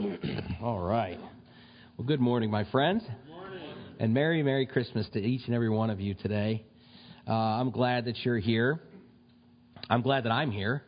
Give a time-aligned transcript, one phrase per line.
[0.62, 1.18] All right.
[1.96, 3.02] Well, good morning, my friends.
[3.28, 3.60] Morning.
[3.98, 6.64] And Merry, Merry Christmas to each and every one of you today.
[7.28, 8.80] Uh, I'm glad that you're here.
[9.90, 10.82] I'm glad that I'm here.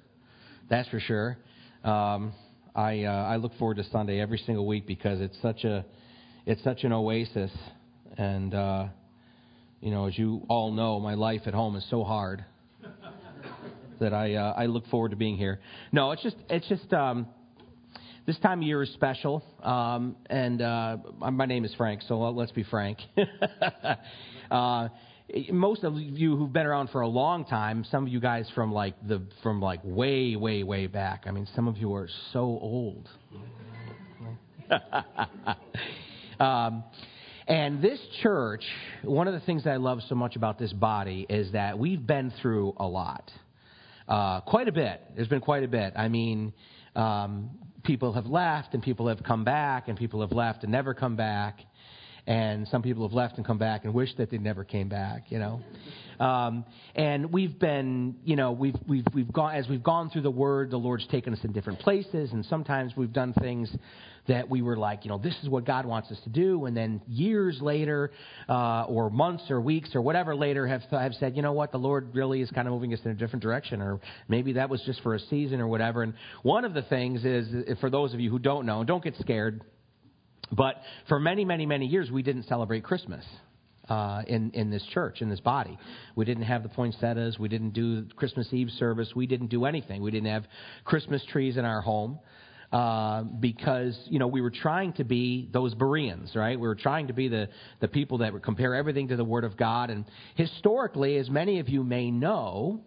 [0.71, 1.37] That's for sure.
[1.85, 2.33] Um,
[2.75, 5.85] I, uh, I look forward to Sunday every single week because it's such a
[6.47, 7.51] it's such an oasis.
[8.17, 8.87] And uh,
[9.83, 12.47] you know, as you all know, my life at home is so hard
[14.01, 15.61] that I uh, I look forward to being here.
[15.93, 17.27] No, it's just it's just um,
[18.27, 20.97] this time of year is special, um, and uh,
[21.33, 22.99] my name is Frank, so let's be frank.
[24.51, 24.89] uh,
[25.51, 28.73] most of you who've been around for a long time, some of you guys from
[28.73, 31.25] like the from like way, way, way back.
[31.27, 33.09] I mean, some of you are so old.
[36.41, 36.85] um,
[37.49, 38.65] and this church,
[39.03, 42.07] one of the things that I love so much about this body is that we've
[42.07, 43.33] been through a lot,
[44.07, 45.03] uh, quite a bit.
[45.17, 45.95] There's been quite a bit.
[45.97, 46.53] I mean,
[46.95, 47.51] um,
[47.85, 51.17] people have left and people have come back and people have left and never come
[51.17, 51.61] back.
[52.25, 55.25] And some people have left and come back and wish that they never came back
[55.31, 55.61] you know.
[56.21, 60.31] Um, and we've been you know we've we've we've gone as we've gone through the
[60.31, 62.31] word the lord's taken us in different places.
[62.33, 63.75] And sometimes we've done things
[64.29, 66.77] that we were like you know this is what god wants us to do and
[66.77, 68.11] then years later
[68.49, 71.79] uh, or months or weeks or whatever later have have said you know what the
[71.79, 74.81] lord really is kind of moving us in a different direction or maybe that was
[74.83, 77.49] just for a season or whatever and one of the things is
[77.81, 79.63] for those of you who don't know don't get scared
[80.53, 80.77] but
[81.09, 83.25] for many, many, many years, we didn't celebrate Christmas.
[83.89, 85.77] Uh, in in this church, in this body,
[86.15, 87.37] we didn't have the poinsettias.
[87.41, 89.11] We didn't do Christmas Eve service.
[89.17, 90.03] We didn't do anything.
[90.03, 90.45] We didn't have
[90.85, 92.21] Christmas trees in our home
[92.73, 96.59] uh, because you know we were trying to be those Bereans, right?
[96.59, 97.49] We were trying to be the
[97.81, 99.91] the people that would compare everything to the Word of God.
[99.91, 102.81] And historically, as many of you may know,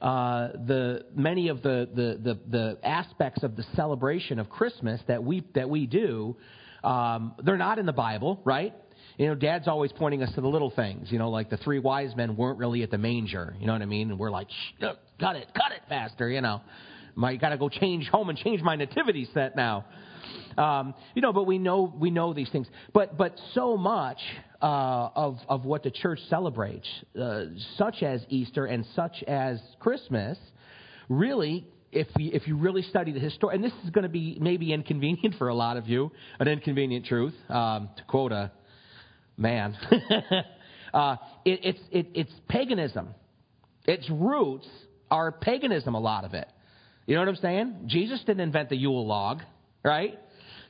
[0.00, 5.24] uh, the many of the, the, the, the, aspects of the celebration of Christmas that
[5.24, 6.36] we, that we do
[6.86, 8.72] um, they're not in the Bible, right?
[9.18, 11.10] You know, Dad's always pointing us to the little things.
[11.10, 13.56] You know, like the three wise men weren't really at the manger.
[13.58, 14.10] You know what I mean?
[14.10, 14.48] And we're like,
[14.80, 16.28] cut it, cut it, Pastor.
[16.28, 16.60] You know,
[17.22, 19.84] I got to go change home and change my nativity set now.
[20.58, 22.66] Um, you know, but we know we know these things.
[22.92, 24.18] But but so much
[24.62, 26.88] uh, of of what the church celebrates,
[27.20, 27.44] uh,
[27.76, 30.38] such as Easter and such as Christmas,
[31.08, 34.38] really if you, if you really study the history, and this is going to be
[34.40, 38.52] maybe inconvenient for a lot of you, an inconvenient truth, um, to quote a
[39.36, 39.76] man,
[40.94, 43.14] uh, it, it's, it, it's paganism.
[43.86, 44.66] Its roots
[45.10, 46.48] are paganism, a lot of it.
[47.06, 47.74] You know what I'm saying?
[47.86, 49.42] Jesus didn't invent the Yule log,
[49.84, 50.18] right?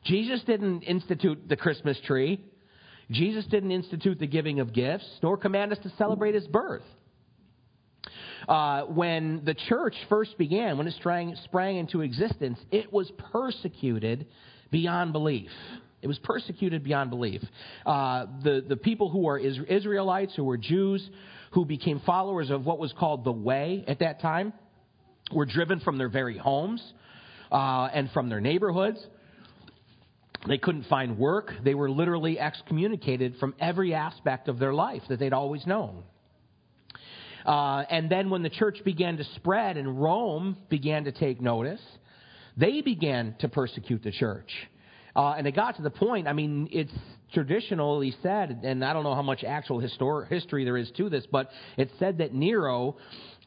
[0.04, 2.44] Jesus didn't institute the Christmas tree.
[3.10, 6.82] Jesus didn't institute the giving of gifts, nor command us to celebrate his birth.
[8.48, 14.26] Uh, when the church first began, when it sprang, sprang into existence, it was persecuted
[14.70, 15.50] beyond belief.
[16.02, 17.42] It was persecuted beyond belief.
[17.84, 21.08] Uh, the, the people who were Israelites, who were Jews,
[21.52, 24.52] who became followers of what was called the Way at that time,
[25.32, 26.82] were driven from their very homes
[27.50, 29.04] uh, and from their neighborhoods.
[30.46, 31.52] They couldn't find work.
[31.64, 36.04] They were literally excommunicated from every aspect of their life that they'd always known.
[37.44, 41.80] Uh, and then when the church began to spread and Rome began to take notice,
[42.56, 44.50] they began to persecute the church.
[45.14, 46.92] Uh, and it got to the point, I mean, it's
[47.32, 51.24] traditionally said, and I don't know how much actual histor- history there is to this,
[51.30, 52.96] but it's said that Nero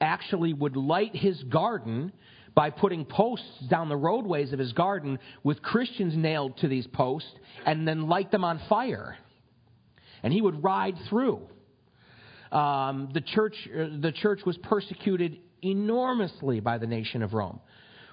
[0.01, 2.11] actually would light his garden
[2.55, 7.31] by putting posts down the roadways of his garden with Christians nailed to these posts
[7.65, 9.17] and then light them on fire.
[10.23, 11.41] And he would ride through
[12.51, 17.59] um, the, church, uh, the church was persecuted enormously by the nation of Rome.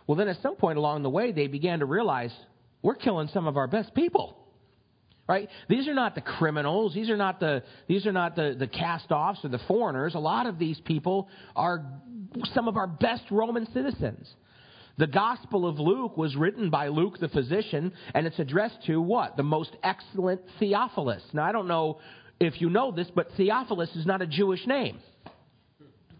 [0.06, 2.32] Well, then at some point along the way, they began to realize
[2.82, 4.45] we're killing some of our best people.
[5.28, 5.48] Right?
[5.68, 6.94] These are not the criminals.
[6.94, 10.14] These are not the these are not the, the cast offs or the foreigners.
[10.14, 11.84] A lot of these people are
[12.54, 14.32] some of our best Roman citizens.
[14.98, 19.36] The Gospel of Luke was written by Luke the physician, and it's addressed to what?
[19.36, 21.22] The most excellent Theophilus.
[21.34, 21.98] Now, I don't know
[22.40, 24.98] if you know this, but Theophilus is not a Jewish name.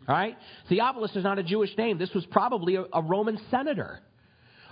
[0.08, 0.36] All right?
[0.69, 1.96] Theophilus is not a Jewish name.
[1.96, 4.00] This was probably a, a Roman senator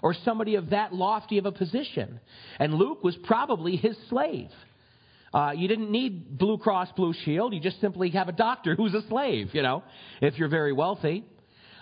[0.05, 2.21] or somebody of that lofty of a position.
[2.59, 4.51] And Luke was probably his slave.
[5.33, 7.55] Uh, you didn't need Blue Cross Blue Shield.
[7.55, 9.83] You just simply have a doctor who's a slave, you know,
[10.21, 11.25] if you're very wealthy.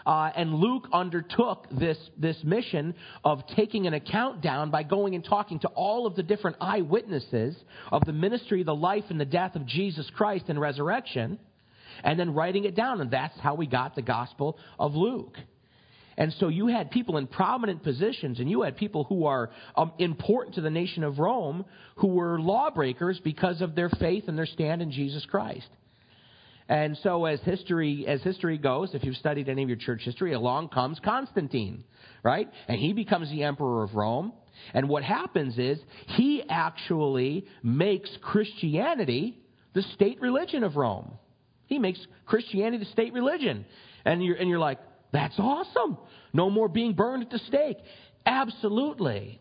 [0.06, 5.24] Uh, and Luke undertook this, this mission of taking an account down by going and
[5.24, 7.56] talking to all of the different eyewitnesses
[7.90, 11.40] of the ministry, the life, and the death of Jesus Christ and resurrection,
[12.04, 13.00] and then writing it down.
[13.00, 15.36] And that's how we got the Gospel of Luke.
[16.16, 19.92] And so you had people in prominent positions, and you had people who are um,
[19.98, 21.64] important to the nation of Rome
[21.96, 25.68] who were lawbreakers because of their faith and their stand in Jesus Christ.
[26.68, 30.32] And so as history as history goes, if you've studied any of your church history,
[30.32, 31.84] along comes Constantine,
[32.22, 32.48] right?
[32.68, 34.32] And he becomes the emperor of Rome.
[34.72, 39.38] And what happens is he actually makes Christianity
[39.74, 41.12] the state religion of Rome.
[41.66, 43.64] He makes Christianity the state religion.
[44.04, 44.78] And you're, and you're like,
[45.12, 45.98] that's awesome.
[46.32, 47.76] No more being burned at the stake.
[48.24, 49.40] Absolutely.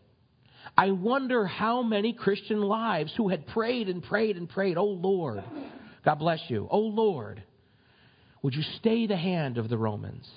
[0.76, 5.42] I wonder how many Christian lives who had prayed and prayed and prayed, oh Lord,
[6.04, 7.42] God bless you, oh Lord,
[8.42, 10.28] would you stay the hand of the Romans?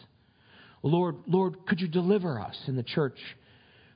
[0.83, 3.17] Lord, Lord, could you deliver us in the church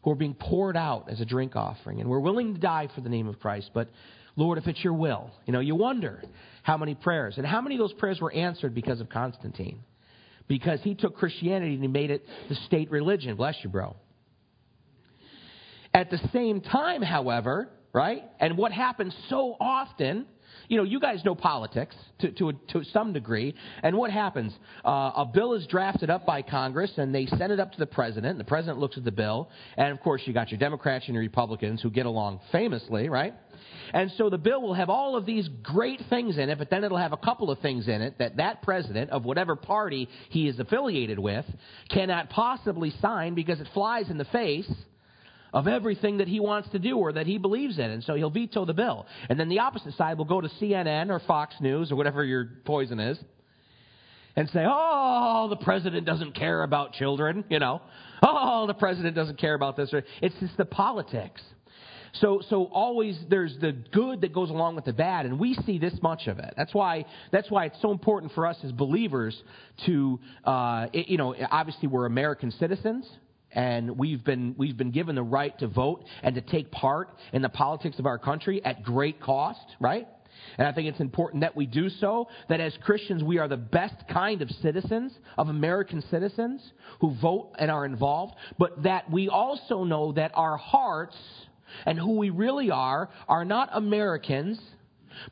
[0.04, 2.00] who are being poured out as a drink offering?
[2.00, 3.90] And we're willing to die for the name of Christ, but
[4.36, 5.30] Lord, if it's your will.
[5.46, 6.24] You know, you wonder
[6.64, 7.36] how many prayers.
[7.38, 9.82] And how many of those prayers were answered because of Constantine?
[10.50, 13.38] Because he took Christianity and he made it the state religion.
[13.38, 13.96] Bless you, bro.
[15.94, 18.24] At the same time, however, right?
[18.40, 20.26] And what happens so often,
[20.70, 23.56] you know, you guys know politics to, to, to some degree.
[23.84, 24.54] And what happens?
[24.86, 27.88] Uh, a bill is drafted up by Congress and they send it up to the
[27.88, 28.32] president.
[28.32, 29.50] And the president looks at the bill.
[29.76, 33.34] And of course, you got your Democrats and your Republicans who get along famously, right?
[33.94, 36.84] And so the bill will have all of these great things in it, but then
[36.84, 40.48] it'll have a couple of things in it that that president of whatever party he
[40.48, 41.46] is affiliated with
[41.90, 44.72] cannot possibly sign because it flies in the face
[45.54, 47.90] of everything that he wants to do or that he believes in.
[47.90, 49.06] And so he'll veto the bill.
[49.30, 52.50] And then the opposite side will go to CNN or Fox News or whatever your
[52.66, 53.18] poison is
[54.36, 57.82] and say, oh, the president doesn't care about children, you know.
[58.22, 59.94] Oh, the president doesn't care about this.
[60.22, 61.42] It's just the politics.
[62.14, 65.78] So, so always there's the good that goes along with the bad, and we see
[65.78, 66.54] this much of it.
[66.58, 69.40] That's why, that's why it's so important for us as believers
[69.86, 73.08] to, uh, it, you know, obviously we're American citizens,
[73.52, 77.42] and we've been, we've been given the right to vote and to take part in
[77.42, 80.08] the politics of our country at great cost, right?
[80.58, 83.58] And I think it's important that we do so, that as Christians we are the
[83.58, 86.62] best kind of citizens, of American citizens
[87.02, 91.18] who vote and are involved, but that we also know that our hearts
[91.86, 94.60] and who we really are are not Americans,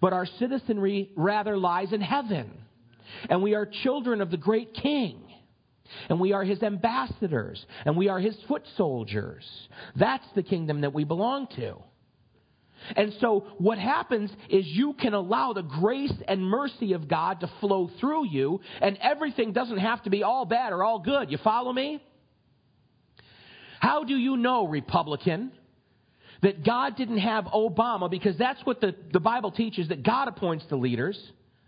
[0.01, 2.51] but our citizenry rather lies in heaven.
[3.29, 5.26] And we are children of the great king.
[6.09, 7.63] And we are his ambassadors.
[7.85, 9.43] And we are his foot soldiers.
[9.95, 11.75] That's the kingdom that we belong to.
[12.95, 17.51] And so what happens is you can allow the grace and mercy of God to
[17.59, 21.31] flow through you, and everything doesn't have to be all bad or all good.
[21.31, 22.01] You follow me?
[23.79, 25.51] How do you know, Republican,
[26.41, 30.65] that God didn't have Obama because that's what the, the Bible teaches that God appoints
[30.69, 31.19] the leaders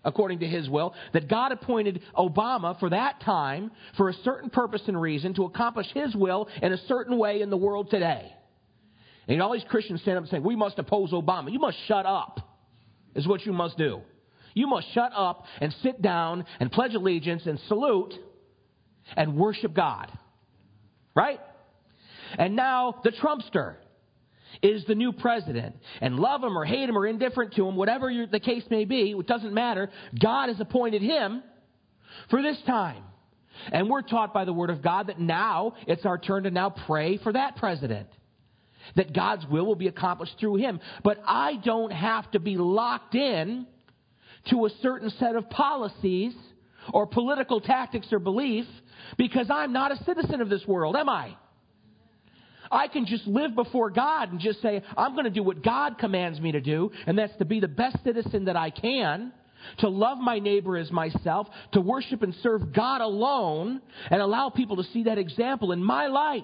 [0.03, 4.81] according to his will, that God appointed Obama for that time for a certain purpose
[4.87, 8.33] and reason to accomplish his will in a certain way in the world today.
[9.27, 11.51] And all these Christians stand up and say, We must oppose Obama.
[11.51, 12.39] You must shut up,
[13.15, 14.01] is what you must do.
[14.55, 18.13] You must shut up and sit down and pledge allegiance and salute
[19.15, 20.11] and worship God.
[21.15, 21.39] Right?
[22.37, 23.75] And now the Trumpster
[24.61, 25.75] is the new president.
[26.01, 29.15] And love him or hate him or indifferent to him, whatever the case may be,
[29.17, 29.89] it doesn't matter.
[30.21, 31.43] God has appointed him
[32.29, 33.03] for this time.
[33.71, 36.69] And we're taught by the Word of God that now it's our turn to now
[36.69, 38.07] pray for that president.
[38.95, 40.79] That God's will will be accomplished through him.
[41.03, 43.67] But I don't have to be locked in
[44.49, 46.33] to a certain set of policies
[46.93, 48.65] or political tactics or belief
[49.17, 51.35] because I'm not a citizen of this world, am I?
[52.71, 55.97] I can just live before God and just say, I'm going to do what God
[55.97, 59.31] commands me to do, and that's to be the best citizen that I can,
[59.79, 64.77] to love my neighbor as myself, to worship and serve God alone, and allow people
[64.77, 66.43] to see that example in my life.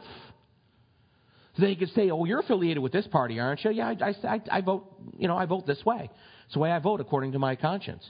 [1.56, 4.42] So they could say, "Oh, you're affiliated with this party, aren't you?" Yeah, I, I,
[4.52, 4.94] I vote.
[5.18, 6.10] You know, I vote this way.
[6.46, 8.04] It's the way I vote according to my conscience.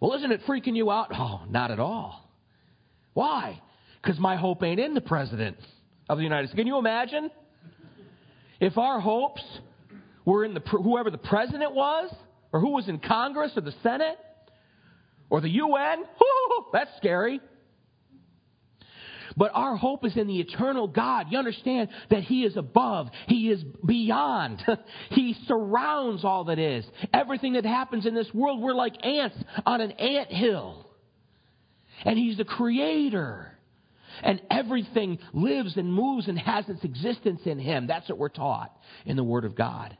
[0.00, 1.08] Well, isn't it freaking you out?
[1.14, 2.28] Oh, not at all.
[3.12, 3.60] Why?
[4.02, 5.58] Because my hope ain't in the president
[6.08, 6.58] of the United States.
[6.58, 7.30] Can you imagine?
[8.60, 9.42] If our hopes
[10.24, 12.14] were in the, whoever the president was,
[12.52, 14.18] or who was in Congress or the Senate,
[15.30, 17.40] or the UN, whoo, that's scary.
[19.36, 21.28] But our hope is in the eternal God.
[21.30, 23.08] You understand that He is above.
[23.28, 24.62] He is beyond.
[25.10, 26.84] he surrounds all that is.
[27.14, 30.86] Everything that happens in this world, we're like ants on an ant hill.
[32.04, 33.56] And He's the creator
[34.22, 37.86] and everything lives and moves and has its existence in Him.
[37.86, 39.96] That's what we're taught in the Word of God.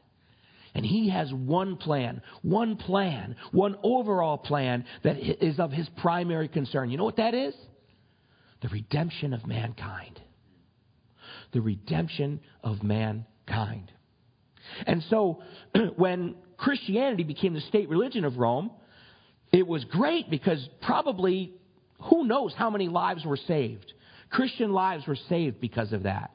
[0.73, 6.47] And He has one plan, one plan, one overall plan that is of His primary
[6.47, 6.89] concern.
[6.89, 7.53] You know what that is?
[8.61, 10.19] the redemption of mankind.
[11.51, 13.91] The redemption of mankind.
[14.85, 15.41] And so,
[15.97, 18.71] when Christianity became the state religion of Rome,
[19.51, 21.53] it was great because probably
[22.03, 23.93] who knows how many lives were saved.
[24.31, 26.31] Christian lives were saved because of that.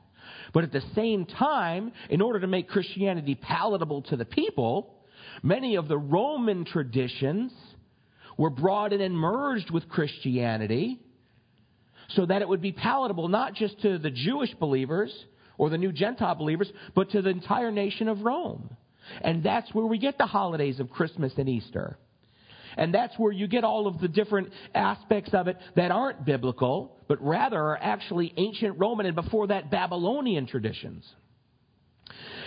[0.52, 4.94] But at the same time, in order to make Christianity palatable to the people,
[5.42, 7.52] many of the Roman traditions
[8.36, 11.00] were brought in and merged with Christianity
[12.10, 15.12] so that it would be palatable not just to the Jewish believers
[15.58, 18.76] or the new Gentile believers, but to the entire nation of Rome.
[19.22, 21.98] And that's where we get the holidays of Christmas and Easter.
[22.76, 26.96] And that's where you get all of the different aspects of it that aren't biblical,
[27.08, 31.04] but rather are actually ancient Roman and before that Babylonian traditions.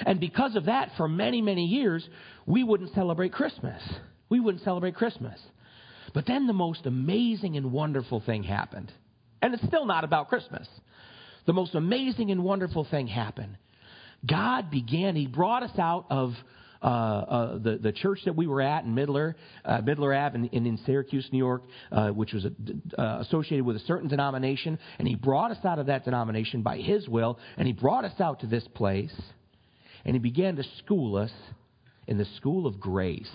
[0.05, 2.07] And because of that, for many, many years,
[2.45, 3.81] we wouldn't celebrate Christmas.
[4.29, 5.39] We wouldn't celebrate Christmas.
[6.13, 8.91] But then the most amazing and wonderful thing happened.
[9.41, 10.67] And it's still not about Christmas.
[11.45, 13.57] The most amazing and wonderful thing happened.
[14.25, 16.33] God began, He brought us out of
[16.81, 20.65] uh, uh, the, the church that we were at in Midler, uh, Midler Ave in,
[20.65, 22.51] in, Syracuse, New York, uh, which was a,
[23.01, 26.77] uh, associated with a certain denomination, and he brought us out of that denomination by
[26.77, 29.13] his will, and he brought us out to this place,
[30.05, 31.31] and he began to school us
[32.07, 33.29] in the school of grace.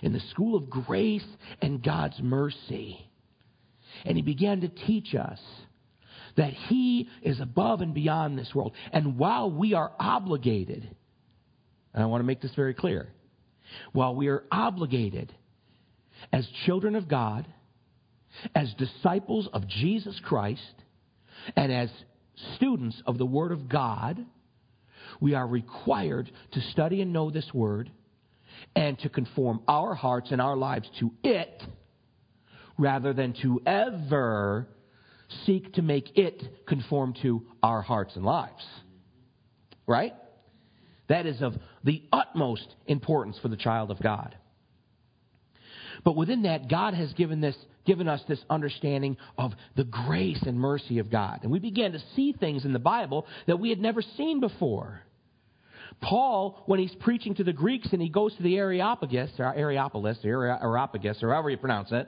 [0.00, 1.26] In the school of grace
[1.60, 3.04] and God's mercy.
[4.04, 5.40] And he began to teach us
[6.36, 8.72] that he is above and beyond this world.
[8.92, 10.88] And while we are obligated
[11.98, 13.08] and I want to make this very clear.
[13.90, 15.34] While we are obligated
[16.32, 17.44] as children of God,
[18.54, 20.62] as disciples of Jesus Christ,
[21.56, 21.90] and as
[22.54, 24.24] students of the Word of God,
[25.20, 27.90] we are required to study and know this Word
[28.76, 31.64] and to conform our hearts and our lives to it
[32.78, 34.68] rather than to ever
[35.46, 38.64] seek to make it conform to our hearts and lives.
[39.84, 40.12] Right?
[41.08, 44.36] That is of the utmost importance for the child of God.
[46.04, 50.60] But within that, God has given this given us this understanding of the grace and
[50.60, 51.40] mercy of God.
[51.42, 55.00] And we began to see things in the Bible that we had never seen before.
[56.02, 60.22] Paul, when he's preaching to the Greeks and he goes to the Areopagus, or Areopolis,
[60.26, 62.06] or Areopagus, or however you pronounce it,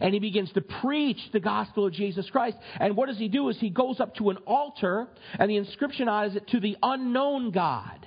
[0.00, 2.56] and he begins to preach the gospel of Jesus Christ.
[2.78, 5.06] And what does he do is he goes up to an altar
[5.38, 8.05] and the inscription on it is to the unknown God.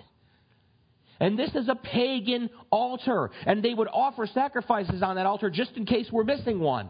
[1.19, 3.31] And this is a pagan altar.
[3.45, 6.89] And they would offer sacrifices on that altar just in case we're missing one.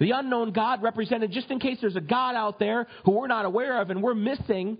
[0.00, 3.44] The unknown God represented just in case there's a God out there who we're not
[3.44, 4.78] aware of and we're missing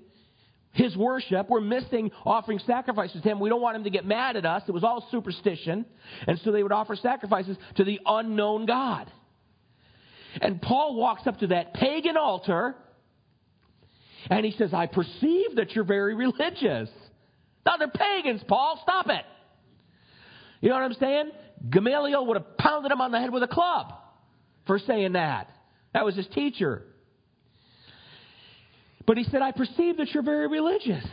[0.73, 1.49] his worship.
[1.49, 3.38] We're missing offering sacrifices to him.
[3.38, 4.62] We don't want him to get mad at us.
[4.66, 5.85] It was all superstition.
[6.26, 9.11] And so they would offer sacrifices to the unknown God.
[10.40, 12.75] And Paul walks up to that pagan altar
[14.30, 16.88] and he says, I perceive that you're very religious.
[17.64, 18.81] Now they're pagans, Paul.
[18.83, 19.25] Stop it.
[20.61, 21.31] You know what I'm saying?
[21.71, 23.92] Gamaliel would have pounded him on the head with a club
[24.66, 25.49] for saying that.
[25.95, 26.83] That was his teacher.
[29.07, 31.04] But he said, I perceive that you're very religious.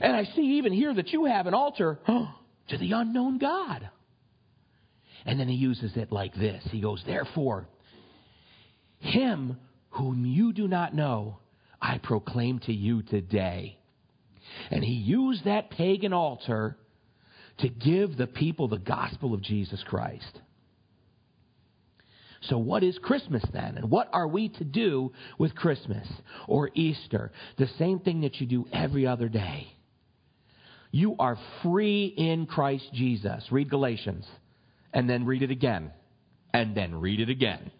[0.00, 1.98] And I see even here that you have an altar
[2.68, 3.88] to the unknown God.
[5.24, 7.68] And then he uses it like this He goes, Therefore,
[9.00, 9.58] him
[9.90, 11.38] whom you do not know,
[11.80, 13.78] I proclaim to you today.
[14.70, 16.76] And he used that pagan altar
[17.58, 20.40] to give the people the gospel of Jesus Christ.
[22.42, 23.76] So, what is Christmas then?
[23.76, 26.06] And what are we to do with Christmas
[26.46, 27.32] or Easter?
[27.56, 29.72] The same thing that you do every other day.
[30.90, 33.44] You are free in Christ Jesus.
[33.50, 34.26] Read Galatians,
[34.92, 35.90] and then read it again,
[36.54, 37.72] and then read it again.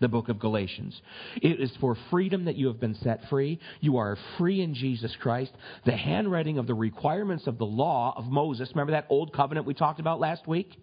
[0.00, 1.00] The book of Galatians.
[1.42, 3.58] It is for freedom that you have been set free.
[3.80, 5.52] You are free in Jesus Christ.
[5.86, 9.74] The handwriting of the requirements of the law of Moses, remember that old covenant we
[9.74, 10.76] talked about last week?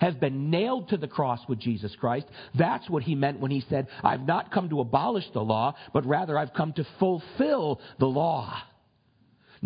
[0.00, 2.26] has been nailed to the cross with Jesus Christ.
[2.54, 6.06] That's what he meant when he said, I've not come to abolish the law, but
[6.06, 8.56] rather I've come to fulfill the law.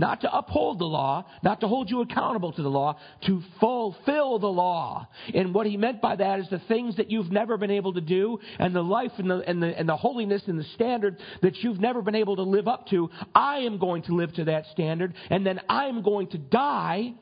[0.01, 4.39] Not to uphold the law, not to hold you accountable to the law, to fulfill
[4.39, 5.07] the law.
[5.35, 8.01] And what he meant by that is the things that you've never been able to
[8.01, 11.55] do, and the life and the, and the, and the holiness and the standard that
[11.59, 13.11] you've never been able to live up to.
[13.35, 17.13] I am going to live to that standard, and then I am going to die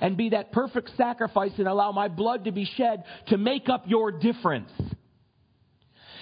[0.00, 3.82] and be that perfect sacrifice and allow my blood to be shed to make up
[3.88, 4.70] your difference.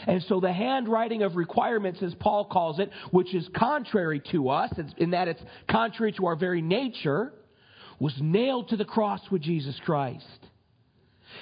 [0.07, 4.73] And so the handwriting of requirements, as Paul calls it, which is contrary to us,
[4.97, 7.33] in that it's contrary to our very nature,
[7.99, 10.25] was nailed to the cross with Jesus Christ.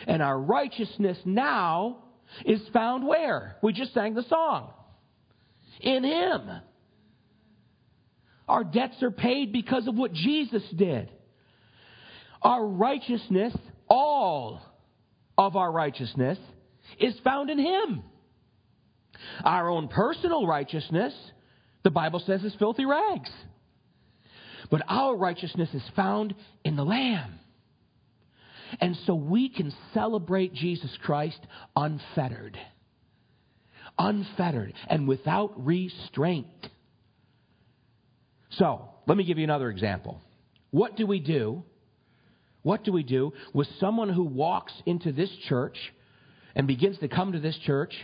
[0.06, 2.04] And our righteousness now
[2.44, 3.56] is found where?
[3.62, 4.73] We just sang the song.
[5.80, 6.50] In Him.
[8.49, 11.11] Our debts are paid because of what Jesus did.
[12.42, 13.54] Our righteousness,
[13.88, 14.61] all
[15.37, 16.38] of our righteousness,
[16.99, 18.02] is found in Him.
[19.44, 21.14] Our own personal righteousness,
[21.83, 23.30] the Bible says, is filthy rags.
[24.71, 27.38] But our righteousness is found in the Lamb.
[28.80, 31.38] And so we can celebrate Jesus Christ
[31.76, 32.59] unfettered.
[33.99, 36.47] Unfettered and without restraint.
[38.50, 40.21] So, let me give you another example.
[40.71, 41.62] What do we do?
[42.62, 45.76] What do we do with someone who walks into this church
[46.56, 47.94] and begins to come to this church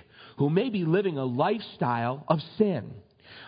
[0.41, 2.91] who may be living a lifestyle of sin?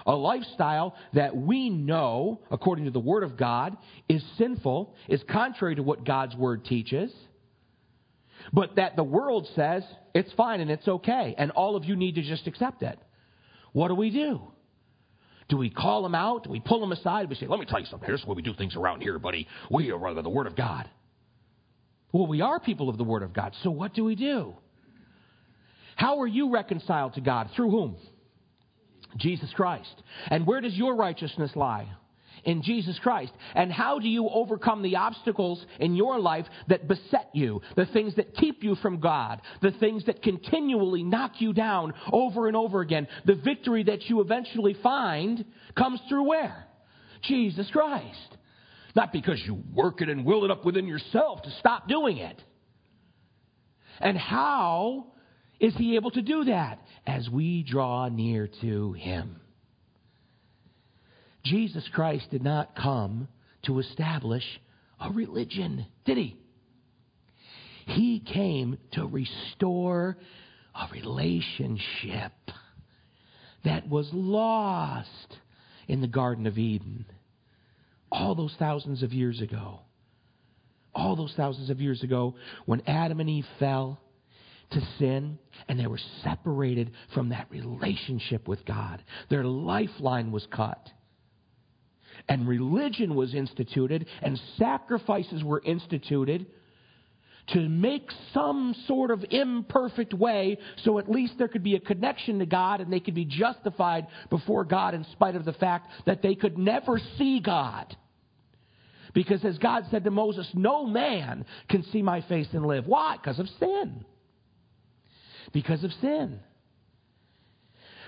[0.04, 3.78] A lifestyle that we know, according to the Word of God,
[4.10, 7.10] is sinful, is contrary to what God's Word teaches,
[8.52, 9.82] but that the world says
[10.14, 12.98] it's fine and it's okay, and all of you need to just accept it.
[13.72, 14.42] What do we do?
[15.48, 16.44] Do we call them out?
[16.44, 17.30] Do we pull them aside?
[17.30, 18.06] We say, let me tell you something.
[18.06, 19.48] Here's the way we do things around here, buddy.
[19.70, 20.90] We are rather the Word of God.
[22.12, 24.56] Well, we are people of the Word of God, so what do we do?
[26.02, 27.50] How are you reconciled to God?
[27.54, 27.96] Through whom?
[29.18, 30.02] Jesus Christ.
[30.26, 31.88] And where does your righteousness lie?
[32.42, 33.30] In Jesus Christ.
[33.54, 37.62] And how do you overcome the obstacles in your life that beset you?
[37.76, 39.42] The things that keep you from God?
[39.60, 43.06] The things that continually knock you down over and over again?
[43.24, 45.44] The victory that you eventually find
[45.76, 46.66] comes through where?
[47.22, 48.36] Jesus Christ.
[48.96, 52.42] Not because you work it and will it up within yourself to stop doing it.
[54.00, 55.12] And how
[55.62, 56.80] is he able to do that?
[57.06, 59.40] As we draw near to him.
[61.44, 63.28] Jesus Christ did not come
[63.64, 64.44] to establish
[65.00, 66.36] a religion, did he?
[67.86, 70.18] He came to restore
[70.74, 72.32] a relationship
[73.64, 75.08] that was lost
[75.88, 77.06] in the Garden of Eden
[78.10, 79.80] all those thousands of years ago.
[80.94, 82.34] All those thousands of years ago,
[82.66, 84.00] when Adam and Eve fell
[84.72, 90.88] to sin and they were separated from that relationship with God, their lifeline was cut.
[92.28, 96.46] And religion was instituted, and sacrifices were instituted
[97.48, 102.38] to make some sort of imperfect way so at least there could be a connection
[102.38, 106.22] to God and they could be justified before God in spite of the fact that
[106.22, 107.96] they could never see God.
[109.12, 112.86] Because as God said to Moses, no man can see my face and live.
[112.86, 113.16] Why?
[113.16, 114.04] Because of sin.
[115.52, 116.40] Because of sin.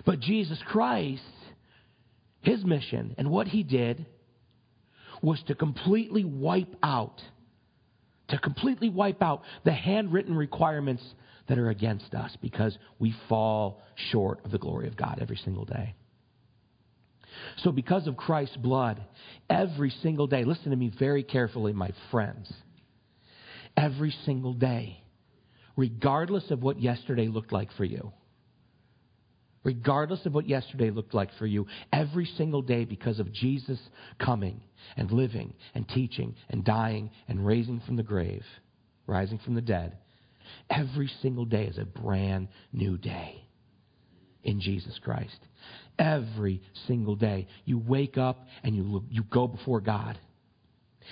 [0.04, 1.22] But Jesus Christ,
[2.40, 4.06] his mission and what he did
[5.22, 7.20] was to completely wipe out,
[8.28, 11.02] to completely wipe out the handwritten requirements
[11.48, 15.64] that are against us because we fall short of the glory of God every single
[15.64, 15.94] day.
[17.58, 19.02] So, because of Christ's blood,
[19.50, 22.52] every single day, listen to me very carefully, my friends.
[23.76, 25.03] Every single day,
[25.76, 28.12] regardless of what yesterday looked like for you,
[29.62, 33.78] regardless of what yesterday looked like for you, every single day, because of Jesus
[34.18, 34.60] coming
[34.96, 38.44] and living and teaching and dying and raising from the grave,
[39.06, 39.96] rising from the dead,
[40.70, 43.42] every single day is a brand new day
[44.42, 45.38] in Jesus Christ
[45.98, 47.46] every single day.
[47.64, 50.18] You wake up and you, you go before God.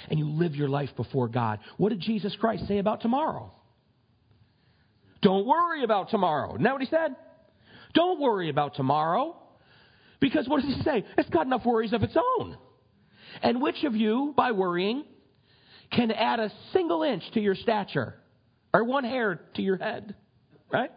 [0.08, 1.58] And you live your life before God.
[1.76, 3.52] What did Jesus Christ say about tomorrow?
[5.22, 6.50] Don't worry about tomorrow.
[6.50, 7.14] Isn't that what he said?
[7.94, 9.36] Don't worry about tomorrow.
[10.20, 11.04] Because what does he say?
[11.16, 12.56] It's got enough worries of its own.
[13.42, 15.04] And which of you, by worrying,
[15.90, 18.14] can add a single inch to your stature
[18.72, 20.14] or one hair to your head?
[20.70, 20.90] Right?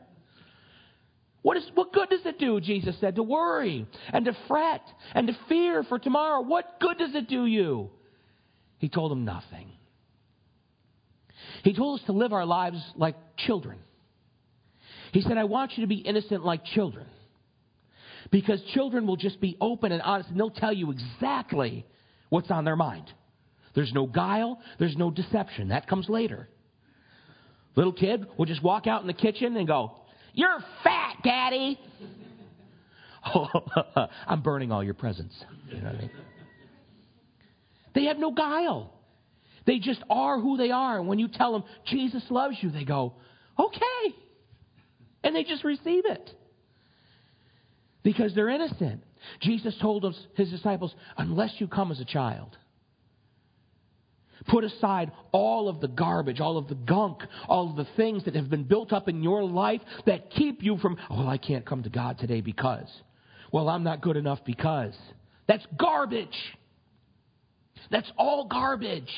[1.41, 4.81] What, is, what good does it do, Jesus said, to worry and to fret
[5.13, 6.41] and to fear for tomorrow?
[6.41, 7.91] What good does it do you?
[8.79, 9.69] He told them nothing.
[11.63, 13.79] He told us to live our lives like children.
[15.15, 17.05] He said, I want you to be innocent like children.
[18.31, 21.85] Because children will just be open and honest and they'll tell you exactly
[22.27, 23.05] what's on their mind.
[23.75, 25.69] There's no guile, there's no deception.
[25.69, 26.49] That comes later.
[27.77, 29.93] Little kid will just walk out in the kitchen and go,
[30.33, 31.79] You're fat, Daddy.
[33.33, 33.47] Oh,
[34.27, 35.33] I'm burning all your presents.
[35.69, 36.11] You know I mean?
[37.95, 38.93] They have no guile.
[39.65, 40.99] They just are who they are.
[40.99, 43.13] And when you tell them Jesus loves you, they go,
[43.57, 44.15] okay.
[45.25, 46.29] And they just receive it
[48.03, 49.03] because they're innocent.
[49.41, 52.55] Jesus told his disciples, unless you come as a child,
[54.47, 58.35] Put aside all of the garbage, all of the gunk, all of the things that
[58.35, 61.83] have been built up in your life that keep you from, oh, I can't come
[61.83, 62.87] to God today because.
[63.51, 64.95] Well, I'm not good enough because.
[65.47, 66.27] That's garbage.
[67.89, 69.11] That's all garbage.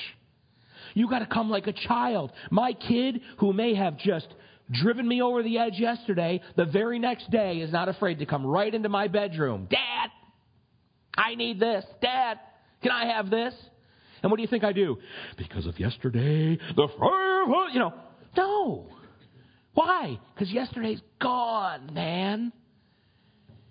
[0.94, 2.32] You got to come like a child.
[2.50, 4.28] My kid, who may have just
[4.72, 8.46] driven me over the edge yesterday, the very next day is not afraid to come
[8.46, 9.68] right into my bedroom.
[9.70, 10.10] Dad,
[11.16, 11.86] I need this.
[12.02, 12.40] Dad,
[12.82, 13.54] can I have this?
[14.22, 14.98] And what do you think I do?
[15.38, 16.88] Because of yesterday, the
[17.74, 17.94] you know,
[18.36, 18.88] no.
[19.74, 20.20] Why?
[20.34, 22.52] Because yesterday's gone, man.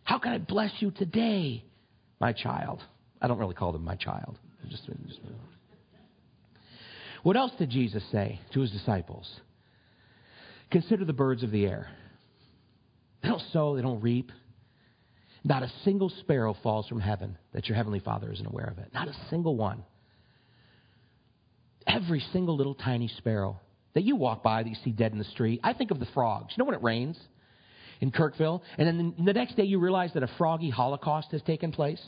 [0.04, 1.64] How can I bless you today,
[2.20, 2.80] my child?
[3.20, 4.38] I don't really call them my child.
[4.68, 5.20] Just, just,
[7.22, 9.28] what else did Jesus say to his disciples?
[10.70, 11.88] Consider the birds of the air.
[13.22, 14.30] They don't sow, they don't reap.
[15.44, 18.90] Not a single sparrow falls from heaven that your heavenly Father isn't aware of it.
[18.92, 19.84] Not a single one.
[21.86, 23.60] Every single little tiny sparrow
[23.94, 25.60] that you walk by that you see dead in the street.
[25.62, 26.52] I think of the frogs.
[26.56, 27.16] You know when it rains
[28.00, 28.60] in Kirkville?
[28.76, 32.02] And then the next day you realize that a froggy holocaust has taken place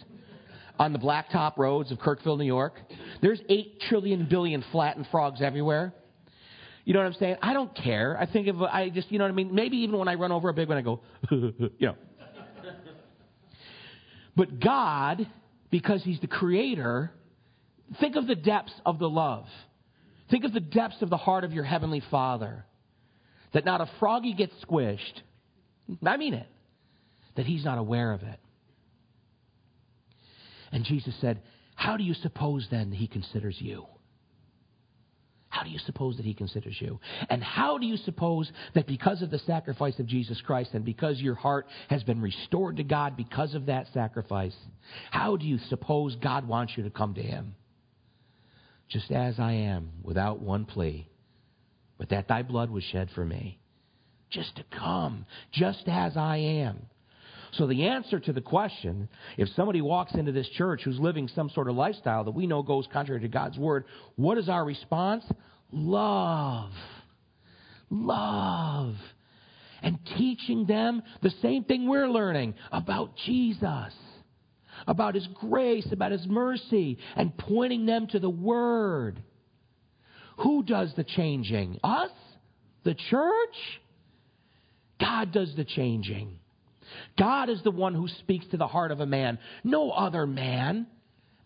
[0.79, 2.75] on the blacktop roads of Kirkville, New York.
[3.23, 5.95] There's 8 trillion billion flattened frogs everywhere.
[6.89, 7.37] You know what I'm saying?
[7.43, 8.17] I don't care.
[8.19, 9.55] I think of, I just, you know what I mean?
[9.55, 11.95] Maybe even when I run over a big one, I go, you know.
[14.35, 15.29] But God,
[15.71, 17.13] because He's the creator,
[18.01, 19.45] think of the depths of the love.
[20.31, 22.65] Think of the depths of the heart of your Heavenly Father.
[23.53, 25.21] That not a froggy gets squished.
[26.07, 26.49] I mean it.
[27.37, 28.41] That He's not aware of it.
[30.73, 31.43] And Jesus said,
[31.75, 33.85] How do you suppose then He considers you?
[35.59, 37.01] How do you suppose that he considers you?
[37.29, 41.21] And how do you suppose that because of the sacrifice of Jesus Christ and because
[41.21, 44.55] your heart has been restored to God because of that sacrifice,
[45.11, 47.57] how do you suppose God wants you to come to him?
[48.89, 51.09] Just as I am, without one plea,
[51.99, 53.59] but that thy blood was shed for me.
[54.31, 56.87] Just to come, just as I am.
[57.53, 61.51] So, the answer to the question if somebody walks into this church who's living some
[61.51, 63.85] sort of lifestyle that we know goes contrary to God's word,
[64.17, 65.25] what is our response?
[65.73, 66.73] Love.
[67.91, 68.95] Love.
[69.83, 73.95] And teaching them the same thing we're learning about Jesus,
[74.87, 79.23] about His grace, about His mercy, and pointing them to the Word.
[80.39, 81.79] Who does the changing?
[81.83, 82.11] Us?
[82.85, 83.57] The church?
[85.01, 86.39] God does the changing.
[87.19, 90.87] God is the one who speaks to the heart of a man, no other man.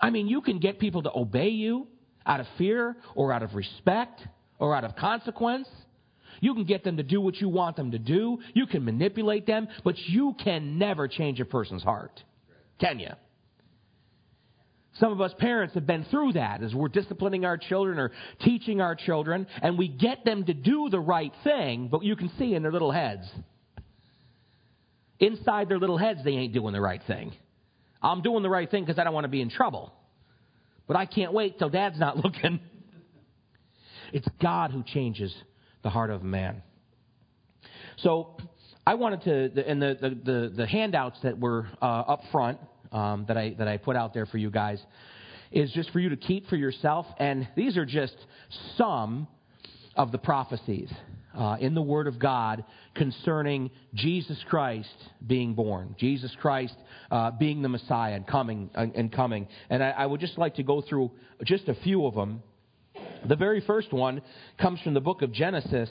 [0.00, 1.86] I mean, you can get people to obey you
[2.26, 4.20] out of fear or out of respect
[4.58, 5.68] or out of consequence.
[6.40, 8.38] You can get them to do what you want them to do.
[8.54, 12.22] You can manipulate them, but you can never change a person's heart.
[12.80, 13.10] Can you?
[14.98, 18.80] Some of us parents have been through that as we're disciplining our children or teaching
[18.80, 22.54] our children, and we get them to do the right thing, but you can see
[22.54, 23.26] in their little heads
[25.22, 27.32] Inside their little heads, they ain't doing the right thing.
[28.02, 29.92] I'm doing the right thing because I don't want to be in trouble.
[30.88, 32.58] But I can't wait till dad's not looking.
[34.12, 35.32] It's God who changes
[35.84, 36.64] the heart of man.
[37.98, 38.36] So
[38.84, 39.22] I wanted
[39.54, 42.58] to, and the, the, the, the handouts that were uh, up front
[42.90, 44.82] um, that, I, that I put out there for you guys
[45.52, 47.06] is just for you to keep for yourself.
[47.18, 48.16] And these are just
[48.76, 49.28] some
[49.94, 50.92] of the prophecies
[51.34, 52.64] uh, in the Word of God
[52.94, 54.94] concerning Jesus Christ
[55.26, 56.74] being born, Jesus Christ
[57.10, 59.48] uh, being the Messiah and coming and coming.
[59.70, 61.10] And I, I, would just like to go through
[61.44, 62.42] just a few of them.
[63.28, 64.22] The very first one
[64.60, 65.90] comes from the book of Genesis.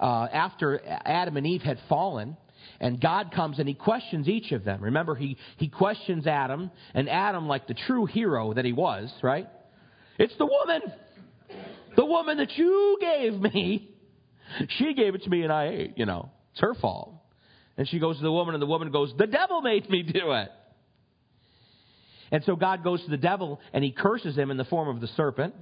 [0.00, 2.36] Uh, after Adam and Eve had fallen,
[2.80, 4.82] and God comes and he questions each of them.
[4.82, 9.48] Remember, he, he questions Adam, and Adam, like the true hero that he was, right?
[10.18, 10.82] It's the woman!
[11.96, 13.87] The woman that you gave me
[14.78, 16.30] she gave it to me and I ate, you know.
[16.52, 17.14] It's her fault.
[17.76, 20.32] And she goes to the woman, and the woman goes, The devil made me do
[20.32, 20.50] it.
[22.30, 25.00] And so God goes to the devil and he curses him in the form of
[25.00, 25.54] the serpent.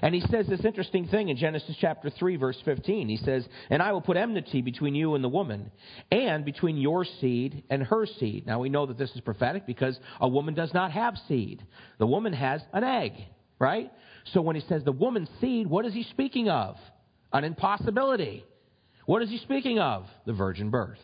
[0.00, 3.08] And he says this interesting thing in Genesis chapter 3, verse 15.
[3.08, 5.72] He says, And I will put enmity between you and the woman,
[6.12, 8.46] and between your seed and her seed.
[8.46, 11.64] Now we know that this is prophetic because a woman does not have seed.
[11.98, 13.12] The woman has an egg,
[13.58, 13.90] right?
[14.32, 16.76] So when he says the woman's seed, what is he speaking of?
[17.32, 18.44] An impossibility.
[19.06, 20.06] What is he speaking of?
[20.26, 20.98] The virgin birth.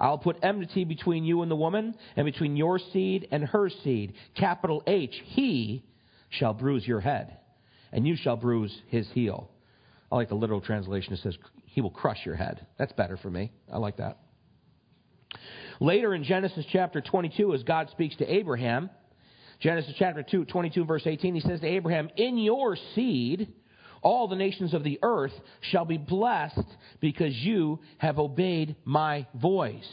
[0.00, 4.14] I'll put enmity between you and the woman, and between your seed and her seed.
[4.36, 5.84] Capital H, he
[6.30, 7.36] shall bruise your head,
[7.92, 9.50] and you shall bruise his heel.
[10.10, 11.12] I like the literal translation.
[11.12, 12.66] It says, he will crush your head.
[12.78, 13.50] That's better for me.
[13.72, 14.18] I like that.
[15.80, 18.90] Later in Genesis chapter 22, as God speaks to Abraham,
[19.60, 23.52] Genesis chapter 2, 22, verse 18, he says to Abraham, In your seed,
[24.02, 26.66] all the nations of the earth shall be blessed
[27.00, 29.88] because you have obeyed my voice.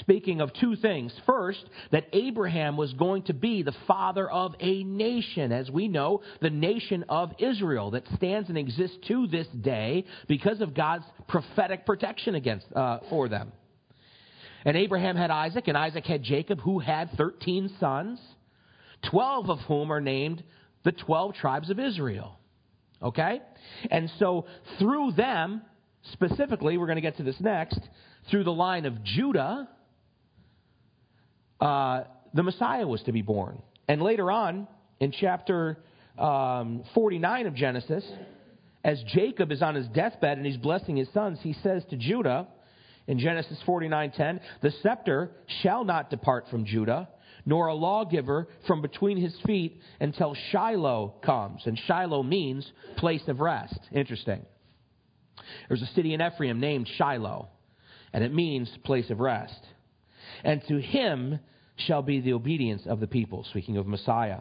[0.00, 1.12] Speaking of two things.
[1.26, 5.52] First, that Abraham was going to be the father of a nation.
[5.52, 10.60] As we know, the nation of Israel that stands and exists to this day because
[10.60, 13.52] of God's prophetic protection against, uh, for them.
[14.64, 18.18] And Abraham had Isaac, and Isaac had Jacob, who had 13 sons,
[19.10, 20.42] 12 of whom are named
[20.82, 22.38] the 12 tribes of Israel.
[23.02, 23.40] Okay?
[23.90, 24.46] And so
[24.78, 25.62] through them,
[26.12, 27.80] specifically, we're going to get to this next,
[28.30, 29.68] through the line of Judah,
[31.60, 32.04] uh,
[32.34, 33.60] the Messiah was to be born.
[33.88, 34.68] And later on,
[35.00, 35.78] in chapter
[36.18, 38.04] um, 49 of Genesis,
[38.84, 42.46] as Jacob is on his deathbed and he's blessing his sons, he says to Judah
[43.06, 45.30] in Genesis 49:10, "The scepter
[45.62, 47.08] shall not depart from Judah,
[47.46, 51.62] nor a lawgiver from between his feet until Shiloh comes.
[51.64, 53.78] And Shiloh means place of rest.
[53.92, 54.44] Interesting.
[55.68, 57.48] There's a city in Ephraim named Shiloh,
[58.12, 59.60] and it means place of rest.
[60.42, 61.38] And to him
[61.76, 64.40] shall be the obedience of the people, speaking of Messiah.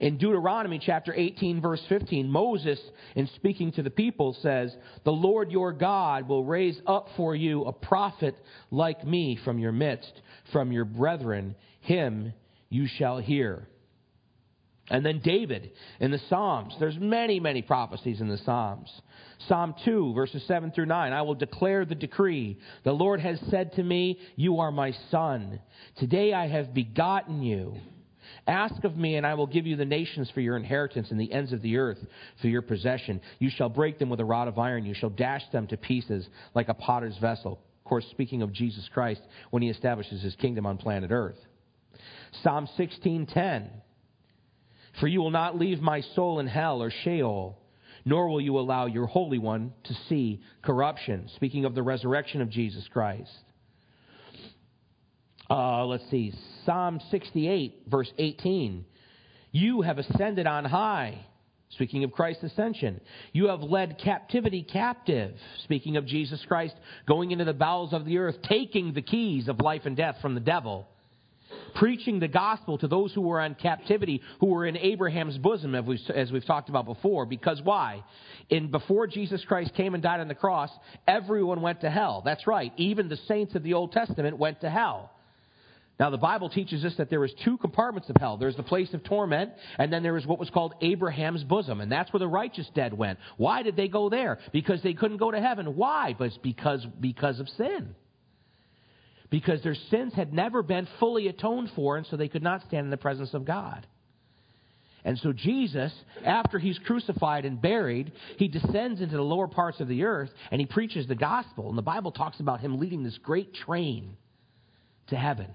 [0.00, 2.80] In Deuteronomy chapter 18, verse 15, Moses,
[3.14, 4.74] in speaking to the people, says,
[5.04, 8.36] The Lord your God will raise up for you a prophet
[8.70, 10.12] like me from your midst,
[10.52, 11.54] from your brethren.
[11.80, 12.32] Him
[12.68, 13.68] you shall hear.
[14.90, 16.74] And then David in the Psalms.
[16.80, 18.90] There's many, many prophecies in the Psalms.
[19.48, 21.12] Psalm 2, verses 7 through 9.
[21.12, 22.58] I will declare the decree.
[22.84, 25.60] The Lord has said to me, You are my son.
[25.96, 27.76] Today I have begotten you.
[28.46, 31.32] Ask of me, and I will give you the nations for your inheritance and the
[31.32, 31.98] ends of the earth
[32.40, 33.20] for your possession.
[33.38, 34.84] You shall break them with a rod of iron.
[34.84, 37.60] You shall dash them to pieces like a potter's vessel.
[37.84, 41.38] Of course, speaking of Jesus Christ when he establishes his kingdom on planet earth.
[42.42, 43.68] Psalm 16:10
[44.98, 47.58] For you will not leave my soul in hell or Sheol,
[48.04, 51.28] nor will you allow your Holy One to see corruption.
[51.36, 53.30] Speaking of the resurrection of Jesus Christ.
[55.52, 56.32] Uh, let's see,
[56.64, 58.86] Psalm 68, verse 18.
[59.50, 61.26] You have ascended on high.
[61.72, 63.02] Speaking of Christ's ascension,
[63.34, 65.34] you have led captivity captive.
[65.64, 66.74] Speaking of Jesus Christ
[67.06, 70.34] going into the bowels of the earth, taking the keys of life and death from
[70.34, 70.88] the devil
[71.74, 75.84] preaching the gospel to those who were in captivity, who were in Abraham's bosom, as
[75.84, 77.26] we've, as we've talked about before.
[77.26, 78.02] Because why?
[78.48, 80.70] In before Jesus Christ came and died on the cross,
[81.06, 82.22] everyone went to hell.
[82.24, 82.72] That's right.
[82.78, 85.10] Even the saints of the Old Testament went to hell.
[86.00, 88.36] Now, the Bible teaches us that there is two compartments of hell.
[88.36, 91.92] There's the place of torment, and then there is what was called Abraham's bosom, and
[91.92, 93.18] that's where the righteous dead went.
[93.36, 94.38] Why did they go there?
[94.52, 95.76] Because they couldn't go to heaven.
[95.76, 96.16] Why?
[96.42, 97.94] Because, because of sin
[99.32, 102.84] because their sins had never been fully atoned for, and so they could not stand
[102.84, 103.86] in the presence of God.
[105.04, 105.92] And so Jesus,
[106.24, 110.60] after he's crucified and buried, he descends into the lower parts of the earth and
[110.60, 111.68] he preaches the gospel.
[111.68, 114.16] And the Bible talks about him leading this great train
[115.08, 115.48] to heaven.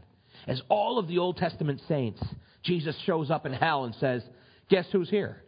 [0.48, 2.22] As all of the Old Testament saints,
[2.64, 4.24] Jesus shows up in hell and says,
[4.70, 5.44] Guess who's here?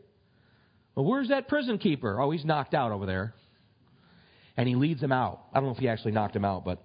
[0.95, 2.19] Well, where's that prison keeper?
[2.19, 3.33] Oh, he's knocked out over there.
[4.57, 5.41] And he leads him out.
[5.53, 6.83] I don't know if he actually knocked him out, but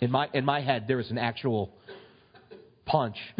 [0.00, 1.74] in my, in my head, there was an actual
[2.86, 3.16] punch.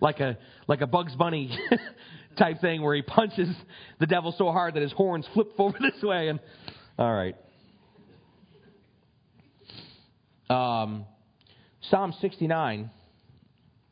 [0.00, 0.38] like a
[0.68, 1.56] like a Bugs Bunny
[2.38, 3.48] type thing where he punches
[3.98, 6.40] the devil so hard that his horns flip over this way and
[6.98, 7.36] all right.
[10.48, 11.04] Um,
[11.90, 12.90] Psalm 69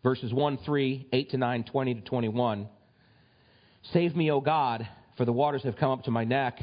[0.03, 2.69] verses 1 3 8 to 9 20 to 21
[3.93, 6.61] Save me O God for the waters have come up to my neck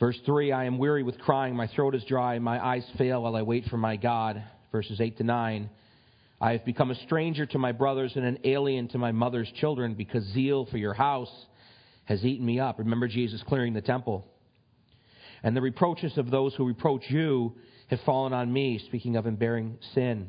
[0.00, 3.36] Verse 3 I am weary with crying, my throat is dry, my eyes fail while
[3.36, 4.42] I wait for my God.
[4.72, 5.70] Verses 8 to 9
[6.40, 9.94] I have become a stranger to my brothers and an alien to my mother's children
[9.94, 11.32] because zeal for your house
[12.06, 12.80] has eaten me up.
[12.80, 14.26] Remember Jesus clearing the temple.
[15.42, 17.54] And the reproaches of those who reproach you
[17.88, 20.28] have fallen on me, speaking of him bearing sin.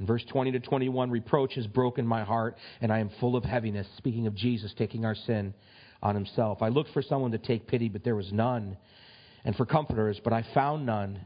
[0.00, 3.44] In verse 20 to 21, reproach has broken my heart, and I am full of
[3.44, 5.54] heaviness, speaking of Jesus taking our sin
[6.02, 6.62] on himself.
[6.62, 8.76] I looked for someone to take pity, but there was none,
[9.44, 11.20] and for comforters, but I found none.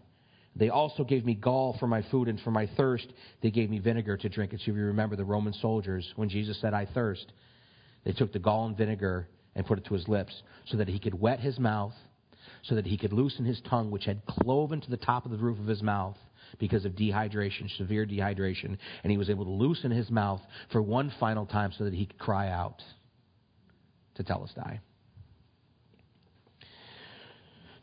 [0.55, 3.07] They also gave me gall for my food, and for my thirst,
[3.43, 4.53] they gave me vinegar to drink.
[4.53, 7.33] And so if you remember the Roman soldiers, when Jesus said, I thirst,
[8.05, 10.99] they took the gall and vinegar and put it to his lips so that he
[10.99, 11.95] could wet his mouth,
[12.69, 15.37] so that he could loosen his tongue, which had cloven to the top of the
[15.37, 16.17] roof of his mouth
[16.59, 18.77] because of dehydration, severe dehydration.
[19.03, 20.41] And he was able to loosen his mouth
[20.73, 22.83] for one final time so that he could cry out.
[24.19, 24.81] Tetelestai.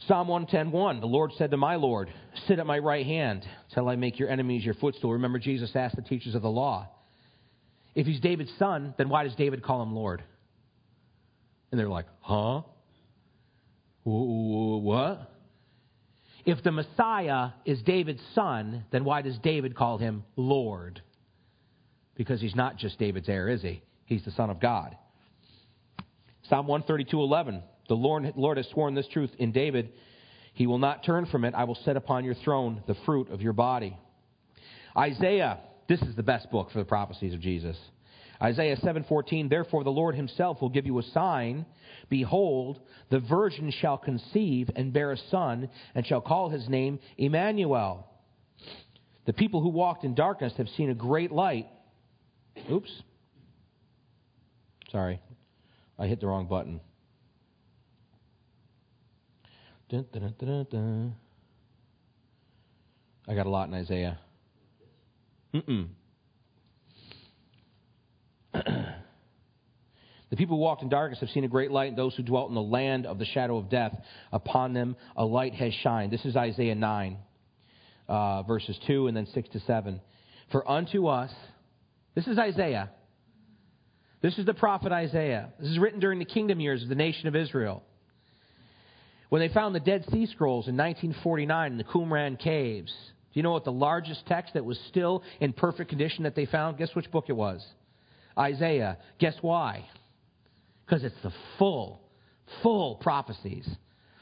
[0.07, 2.11] Psalm 110:1, the Lord said to my Lord,
[2.47, 5.13] Sit at my right hand till I make your enemies your footstool.
[5.13, 6.89] Remember, Jesus asked the teachers of the law,
[7.95, 10.21] If he's David's son, then why does David call him Lord?
[11.71, 12.63] And they're like, Huh?
[14.03, 15.29] What?
[16.45, 21.01] If the Messiah is David's son, then why does David call him Lord?
[22.15, 23.81] Because he's not just David's heir, is he?
[24.05, 24.95] He's the son of God.
[26.49, 29.93] Psalm 132:11 The Lord, Lord has sworn this truth in David,
[30.53, 31.53] he will not turn from it.
[31.55, 33.97] I will set upon your throne the fruit of your body.
[34.95, 37.77] Isaiah, this is the best book for the prophecies of Jesus.
[38.43, 41.65] Isaiah 7:14 Therefore the Lord himself will give you a sign.
[42.09, 42.79] Behold
[43.09, 48.07] the virgin shall conceive and bear a son and shall call his name Emmanuel.
[49.25, 51.67] The people who walked in darkness have seen a great light.
[52.69, 52.91] Oops.
[54.91, 55.21] Sorry.
[55.97, 56.81] I hit the wrong button.
[59.89, 61.15] Dun, dun, dun,
[63.27, 64.19] I got a lot in Isaiah.
[65.53, 65.89] Mm-mm.
[70.33, 72.49] The people who walked in darkness have seen a great light, and those who dwelt
[72.49, 73.95] in the land of the shadow of death,
[74.31, 76.11] upon them a light has shined.
[76.11, 77.17] This is Isaiah 9,
[78.07, 80.01] uh, verses 2 and then 6 to 7.
[80.51, 81.29] For unto us,
[82.15, 82.89] this is Isaiah.
[84.23, 85.53] This is the prophet Isaiah.
[85.59, 87.83] This is written during the kingdom years of the nation of Israel.
[89.29, 93.43] When they found the Dead Sea Scrolls in 1949 in the Qumran caves, do you
[93.43, 96.79] know what the largest text that was still in perfect condition that they found?
[96.79, 97.63] Guess which book it was?
[98.35, 98.97] Isaiah.
[99.19, 99.85] Guess why?
[100.85, 102.01] Because it's the full,
[102.61, 103.67] full prophecies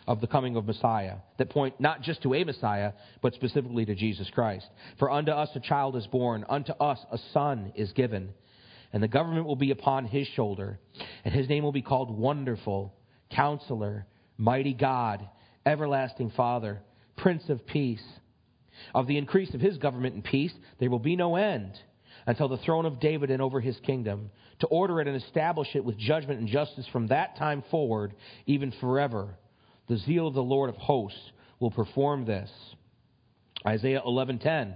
[0.08, 3.96] of the coming of Messiah that point not just to a Messiah, but specifically to
[3.96, 4.68] Jesus Christ.
[5.00, 8.30] For unto us a child is born, unto us a son is given,
[8.94, 10.80] and the government will be upon his shoulder,
[11.24, 12.94] and his name will be called Wonderful,
[13.32, 14.06] Counselor,
[14.38, 15.28] Mighty God,
[15.66, 16.82] Everlasting Father,
[17.18, 18.04] Prince of Peace.
[18.96, 21.78] Of the increase of his government and peace, there will be no end
[22.26, 25.84] until the throne of David and over his kingdom, to order it and establish it
[25.84, 28.14] with judgment and justice from that time forward,
[28.46, 29.36] even forever.
[29.88, 31.20] The zeal of the Lord of hosts
[31.60, 32.50] will perform this.
[33.66, 34.76] Isaiah 11:10.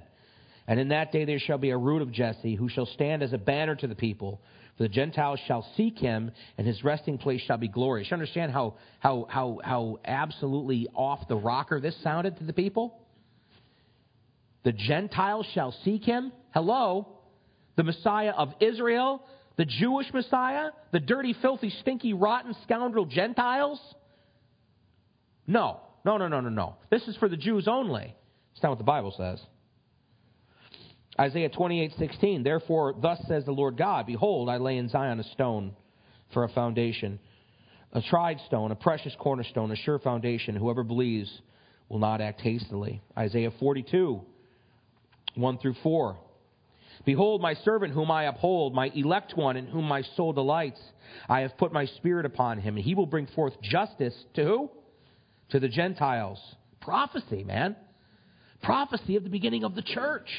[0.67, 3.33] And in that day there shall be a root of Jesse, who shall stand as
[3.33, 4.41] a banner to the people.
[4.77, 8.09] For the Gentiles shall seek him, and his resting place shall be glorious.
[8.09, 12.99] You understand how, how, how, how absolutely off the rocker this sounded to the people?
[14.63, 16.33] The Gentiles shall seek him.
[16.53, 17.15] Hello?
[17.75, 19.21] the Messiah of Israel,
[19.57, 23.79] the Jewish Messiah, the dirty, filthy, stinky, rotten, scoundrel Gentiles?
[25.47, 26.75] No, no, no, no, no, no.
[26.89, 28.15] This is for the Jews only.
[28.53, 29.39] It's not what the Bible says.
[31.19, 35.73] Isaiah 28:16 Therefore thus says the Lord God behold I lay in Zion a stone
[36.33, 37.19] for a foundation
[37.93, 41.41] a tried stone a precious cornerstone a sure foundation whoever believes
[41.87, 44.21] will not act hastily Isaiah 42
[45.35, 46.17] 1 through 4
[47.03, 50.79] Behold, my servant whom I uphold, my elect one in whom my soul delights.
[51.27, 54.71] I have put my spirit upon him, and he will bring forth justice to who?
[55.49, 56.39] To the Gentiles.
[56.81, 57.75] Prophecy, man.
[58.61, 60.29] Prophecy of the beginning of the church.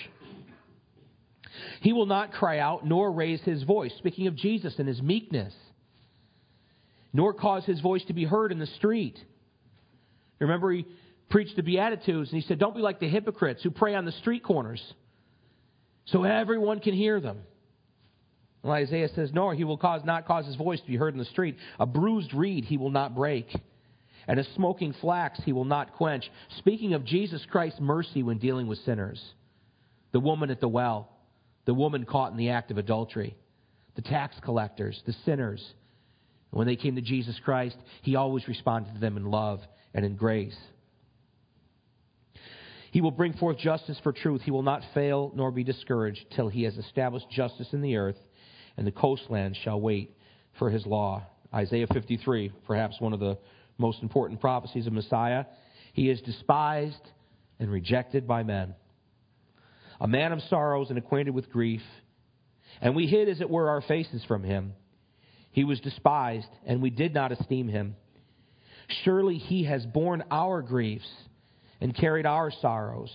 [1.81, 5.55] He will not cry out nor raise his voice, speaking of Jesus and his meekness,
[7.13, 9.19] nor cause his voice to be heard in the street.
[10.39, 10.87] Remember, he
[11.31, 14.13] preached the Beatitudes, and he said, Don't be like the hypocrites who pray on the
[14.13, 14.83] street corners
[16.07, 17.39] so everyone can hear them.
[18.63, 21.19] Well, Isaiah says, Nor he will cause, not cause his voice to be heard in
[21.19, 21.57] the street.
[21.79, 23.47] A bruised reed he will not break,
[24.27, 26.29] and a smoking flax he will not quench.
[26.59, 29.23] Speaking of Jesus Christ's mercy when dealing with sinners,
[30.13, 31.09] the woman at the well,
[31.65, 33.37] the woman caught in the act of adultery,
[33.95, 35.65] the tax collectors, the sinners.
[36.51, 39.61] When they came to Jesus Christ, he always responded to them in love
[39.93, 40.57] and in grace.
[42.93, 44.43] He will bring forth justice for truth.
[44.43, 48.19] He will not fail nor be discouraged till he has established justice in the earth,
[48.77, 50.17] and the coastlands shall wait
[50.59, 51.23] for his law.
[51.53, 53.39] Isaiah 53, perhaps one of the
[53.79, 55.45] most important prophecies of Messiah.
[55.93, 57.01] He is despised
[57.59, 58.75] and rejected by men,
[60.01, 61.83] a man of sorrows and acquainted with grief.
[62.81, 64.75] And we hid, as it were, our faces from him.
[65.51, 67.97] He was despised, and we did not esteem him.
[69.05, 71.09] Surely he has borne our griefs
[71.81, 73.11] and carried our sorrows.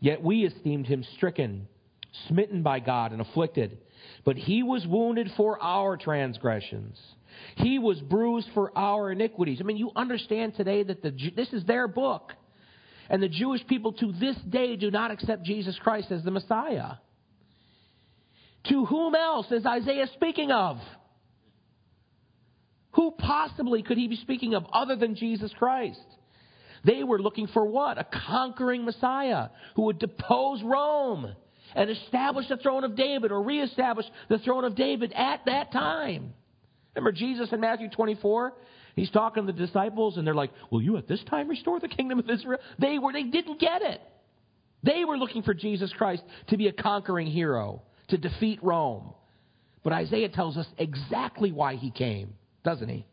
[0.00, 1.68] Yet we esteemed him stricken,
[2.28, 3.78] smitten by God, and afflicted.
[4.24, 6.98] But he was wounded for our transgressions.
[7.56, 9.58] He was bruised for our iniquities.
[9.60, 12.32] I mean, you understand today that the, this is their book.
[13.08, 16.92] And the Jewish people to this day do not accept Jesus Christ as the Messiah.
[18.68, 20.78] To whom else is Isaiah speaking of?
[22.92, 26.00] Who possibly could he be speaking of other than Jesus Christ?
[26.84, 27.98] They were looking for what?
[27.98, 31.34] A conquering Messiah who would depose Rome
[31.74, 36.34] and establish the throne of David or reestablish the throne of David at that time.
[36.94, 38.52] Remember Jesus in Matthew 24?
[38.94, 41.88] He's talking to the disciples and they're like, Will you at this time restore the
[41.88, 42.60] kingdom of Israel?
[42.78, 44.00] They were they didn't get it.
[44.82, 49.14] They were looking for Jesus Christ to be a conquering hero, to defeat Rome.
[49.82, 53.06] But Isaiah tells us exactly why he came, doesn't he?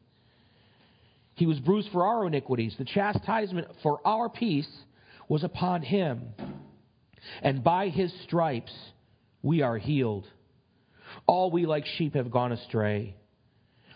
[1.35, 2.75] He was bruised for our iniquities.
[2.77, 4.69] The chastisement for our peace
[5.27, 6.33] was upon him.
[7.41, 8.73] And by his stripes
[9.41, 10.27] we are healed.
[11.27, 13.15] All we like sheep have gone astray.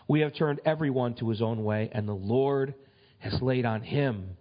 [0.08, 2.74] We have turned everyone to his own way, and the Lord
[3.18, 4.36] has laid on him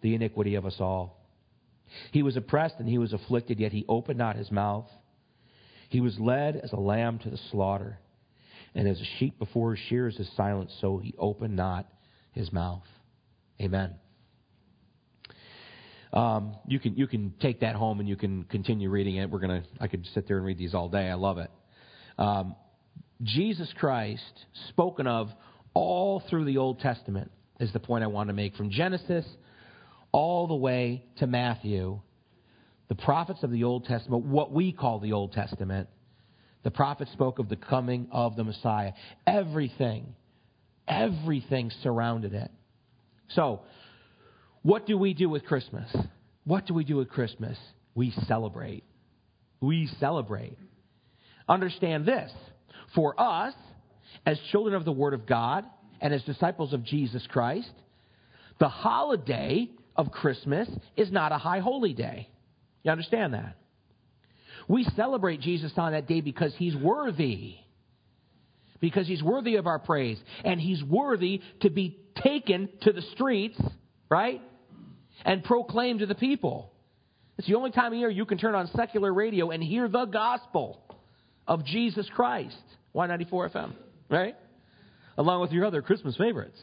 [0.00, 1.20] the iniquity of us all.
[2.10, 4.88] He was oppressed and he was afflicted, yet he opened not his mouth.
[5.88, 7.98] He was led as a lamb to the slaughter,
[8.74, 11.86] and as a sheep before his shears is silent, so he opened not
[12.34, 12.84] his mouth.
[13.60, 13.94] Amen.
[16.12, 19.30] Um, you can you can take that home and you can continue reading it.
[19.30, 21.08] We're gonna I could sit there and read these all day.
[21.08, 21.50] I love it.
[22.18, 22.54] Um,
[23.22, 24.22] Jesus Christ,
[24.68, 25.28] spoken of
[25.72, 28.54] all through the Old Testament, is the point I want to make.
[28.54, 29.24] From Genesis
[30.12, 32.00] all the way to Matthew,
[32.88, 35.88] the prophets of the Old Testament, what we call the Old Testament,
[36.62, 38.92] the prophets spoke of the coming of the Messiah.
[39.26, 40.14] Everything,
[40.88, 42.50] everything surrounded it.
[43.28, 43.62] So,
[44.62, 45.94] what do we do with Christmas?
[46.44, 47.58] What do we do with Christmas?
[47.94, 48.84] We celebrate.
[49.60, 50.58] We celebrate.
[51.48, 52.30] Understand this.
[52.94, 53.54] For us,
[54.26, 55.64] as children of the Word of God
[56.00, 57.70] and as disciples of Jesus Christ,
[58.58, 62.28] the holiday of Christmas is not a high holy day.
[62.82, 63.56] You understand that?
[64.68, 67.56] We celebrate Jesus on that day because he's worthy.
[68.84, 70.18] Because he's worthy of our praise.
[70.44, 73.60] And he's worthy to be taken to the streets,
[74.10, 74.42] right?
[75.24, 76.72] and proclaim to the people.
[77.38, 80.04] It's the only time of year you can turn on secular radio and hear the
[80.04, 80.80] gospel
[81.46, 82.56] of Jesus Christ.
[82.94, 83.72] Y94 FM,
[84.08, 84.36] right?
[85.18, 86.60] Along with your other Christmas favorites.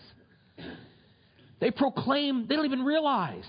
[1.59, 3.43] They proclaim, they don't even realize.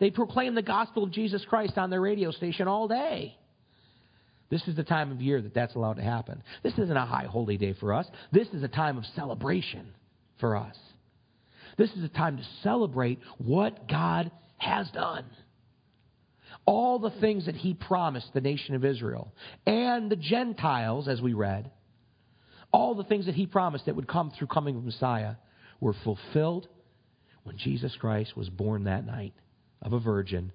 [0.00, 3.36] They proclaim the gospel of Jesus Christ on their radio station all day.
[4.50, 6.42] This is the time of year that that's allowed to happen.
[6.62, 8.06] This isn't a high holy day for us.
[8.32, 9.88] This is a time of celebration
[10.40, 10.76] for us.
[11.76, 15.24] This is a time to celebrate what God has done.
[16.64, 19.32] All the things that He promised the nation of Israel
[19.66, 21.70] and the Gentiles, as we read,
[22.72, 25.34] all the things that He promised that would come through coming of Messiah
[25.80, 26.68] were fulfilled
[27.44, 29.34] when Jesus Christ was born that night
[29.80, 30.52] of a virgin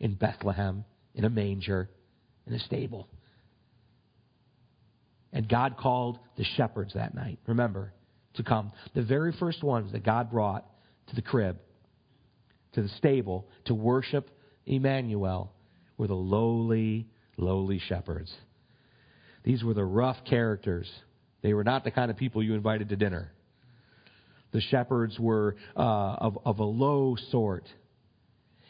[0.00, 1.90] in Bethlehem, in a manger,
[2.48, 3.08] in a stable.
[5.32, 7.38] And God called the shepherds that night.
[7.46, 7.92] Remember,
[8.34, 8.72] to come.
[8.94, 10.64] The very first ones that God brought
[11.08, 11.58] to the crib,
[12.72, 14.30] to the stable, to worship
[14.66, 15.52] Emmanuel
[15.96, 18.32] were the lowly, lowly shepherds.
[19.44, 20.88] These were the rough characters.
[21.42, 23.32] They were not the kind of people you invited to dinner.
[24.52, 27.64] The shepherds were uh, of, of a low sort.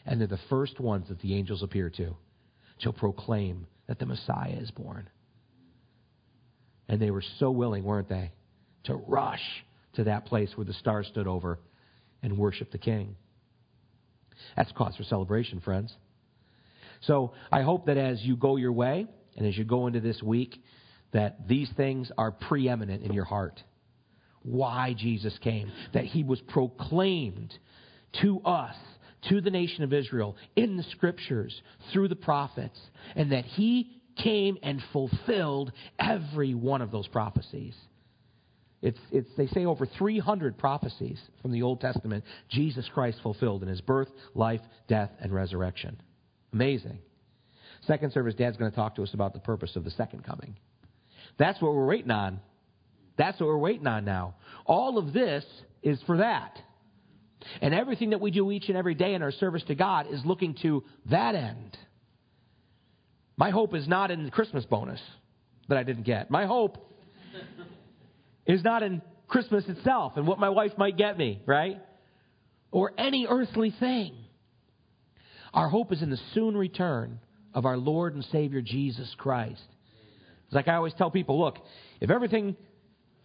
[0.05, 2.15] And they're the first ones that the angels appear to
[2.79, 5.09] to proclaim that the Messiah is born.
[6.87, 8.31] And they were so willing, weren't they?
[8.85, 9.41] to rush
[9.93, 11.59] to that place where the star stood over
[12.21, 13.15] and worship the king.
[14.55, 15.93] That's cause for celebration, friends.
[17.01, 19.07] So I hope that as you go your way
[19.37, 20.61] and as you go into this week,
[21.11, 23.61] that these things are preeminent in your heart.
[24.43, 27.53] Why Jesus came, that he was proclaimed
[28.21, 28.75] to us,
[29.27, 31.61] to the nation of Israel, in the scriptures,
[31.91, 32.79] through the prophets,
[33.15, 37.75] and that he came and fulfilled every one of those prophecies.
[38.81, 43.69] It's, it's, they say over 300 prophecies from the Old Testament Jesus Christ fulfilled in
[43.69, 46.01] his birth, life, death, and resurrection.
[46.53, 46.99] Amazing.
[47.87, 50.55] Second service, Dad's going to talk to us about the purpose of the second coming.
[51.37, 52.39] That's what we're waiting on.
[53.17, 54.35] That's what we're waiting on now.
[54.65, 55.43] All of this
[55.83, 56.57] is for that.
[57.61, 60.23] And everything that we do each and every day in our service to God is
[60.25, 61.77] looking to that end.
[63.37, 64.99] My hope is not in the Christmas bonus
[65.69, 66.29] that I didn't get.
[66.29, 66.77] My hope
[68.45, 71.79] is not in Christmas itself and what my wife might get me, right?
[72.71, 74.13] Or any earthly thing.
[75.53, 77.19] Our hope is in the soon return
[77.53, 79.61] of our Lord and Savior Jesus Christ.
[80.45, 81.57] It's like I always tell people look,
[82.01, 82.55] if everything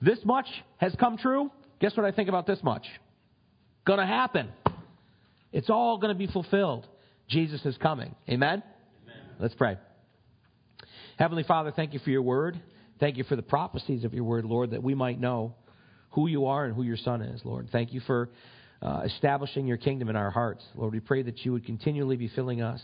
[0.01, 0.47] this much
[0.77, 1.51] has come true,
[1.81, 2.87] guess what I think about this much?
[3.85, 4.51] Gonna happen.
[5.53, 6.87] It's all going to be fulfilled.
[7.29, 8.15] Jesus is coming.
[8.29, 8.63] Amen?
[9.05, 9.17] Amen?
[9.39, 9.79] Let's pray.
[11.17, 12.61] Heavenly Father, thank you for your word.
[12.99, 15.55] Thank you for the prophecies of your word, Lord, that we might know
[16.11, 17.69] who you are and who your son is, Lord.
[17.71, 18.31] Thank you for
[18.83, 20.65] uh, establishing your kingdom in our hearts.
[20.75, 22.83] Lord, we pray that you would continually be filling us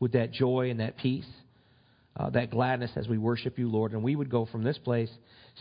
[0.00, 1.28] with that joy and that peace,
[2.16, 3.92] uh, that gladness as we worship you, Lord.
[3.92, 5.10] And we would go from this place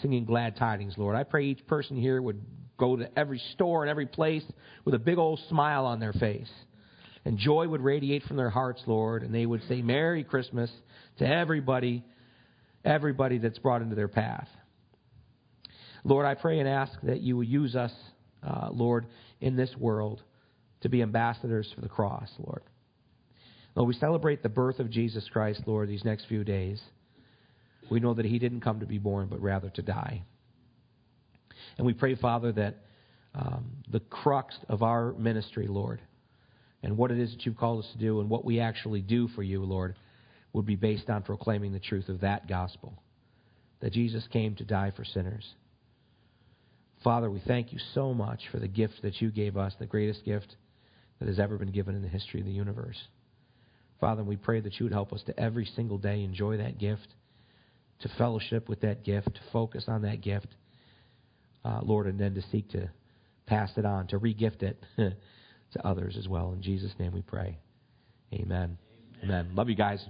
[0.01, 1.15] singing glad tidings, Lord.
[1.15, 2.41] I pray each person here would
[2.77, 4.43] go to every store and every place
[4.83, 6.51] with a big old smile on their face.
[7.23, 10.69] And joy would radiate from their hearts, Lord, and they would say Merry Christmas
[11.17, 12.03] to everybody,
[12.83, 14.47] everybody that's brought into their path.
[16.03, 17.91] Lord, I pray and ask that you would use us,
[18.43, 19.07] uh, Lord,
[19.41, 20.21] in this world
[20.81, 22.61] to be ambassadors for the cross, Lord.
[23.73, 26.79] Lord, we celebrate the birth of Jesus Christ, Lord, these next few days.
[27.89, 30.23] We know that he didn't come to be born, but rather to die.
[31.77, 32.77] And we pray, Father, that
[33.33, 36.01] um, the crux of our ministry, Lord,
[36.83, 39.27] and what it is that you've called us to do and what we actually do
[39.29, 39.95] for you, Lord,
[40.53, 42.93] would be based on proclaiming the truth of that gospel
[43.81, 45.45] that Jesus came to die for sinners.
[47.03, 50.23] Father, we thank you so much for the gift that you gave us, the greatest
[50.23, 50.55] gift
[51.19, 52.97] that has ever been given in the history of the universe.
[53.99, 57.07] Father, we pray that you would help us to every single day enjoy that gift,
[57.99, 60.47] to fellowship with that gift, to focus on that gift,
[61.65, 62.89] uh, Lord, and then to seek to
[63.47, 66.53] pass it on, to regift it to others as well.
[66.53, 67.57] In Jesus' name we pray.
[68.33, 68.43] Amen.
[68.43, 68.77] Amen.
[69.23, 69.55] Amen.
[69.55, 70.05] Love you guys.